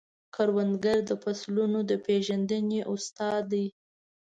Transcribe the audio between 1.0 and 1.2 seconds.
د